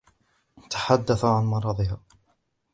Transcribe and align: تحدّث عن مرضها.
تحدّث 0.69 1.25
عن 1.25 1.43
مرضها. 1.43 1.97